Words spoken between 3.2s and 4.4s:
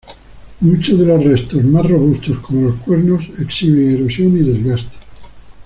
exhiben erosión y